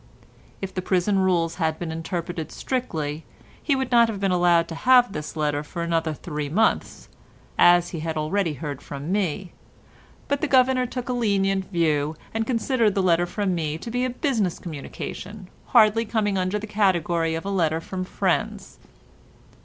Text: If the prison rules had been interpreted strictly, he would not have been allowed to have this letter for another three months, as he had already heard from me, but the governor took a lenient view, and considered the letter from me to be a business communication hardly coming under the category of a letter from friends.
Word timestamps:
If 0.63 0.73
the 0.73 0.81
prison 0.81 1.19
rules 1.19 1.57
had 1.61 1.77
been 1.77 1.91
interpreted 1.91 2.51
strictly, 2.51 3.23
he 3.61 3.75
would 3.75 3.91
not 3.91 4.07
have 4.09 4.19
been 4.19 4.31
allowed 4.31 4.67
to 4.69 4.73
have 4.89 5.13
this 5.13 5.35
letter 5.35 5.61
for 5.61 5.83
another 5.83 6.11
three 6.15 6.49
months, 6.49 7.07
as 7.55 7.89
he 7.89 7.99
had 7.99 8.17
already 8.17 8.55
heard 8.55 8.81
from 8.81 9.11
me, 9.11 9.51
but 10.27 10.41
the 10.41 10.47
governor 10.47 10.87
took 10.87 11.07
a 11.07 11.13
lenient 11.13 11.65
view, 11.65 12.15
and 12.33 12.47
considered 12.47 12.95
the 12.95 13.03
letter 13.03 13.27
from 13.27 13.53
me 13.53 13.77
to 13.77 13.91
be 13.91 14.03
a 14.03 14.09
business 14.09 14.57
communication 14.57 15.49
hardly 15.67 16.03
coming 16.05 16.35
under 16.35 16.57
the 16.57 16.65
category 16.65 17.35
of 17.35 17.45
a 17.45 17.51
letter 17.51 17.79
from 17.79 18.03
friends. 18.03 18.79